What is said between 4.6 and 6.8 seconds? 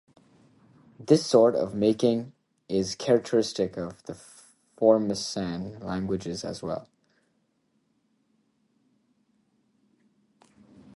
Formosan languages as